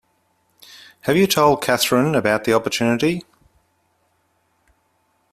[1.01, 3.23] Have you told Katherine about the opportunity?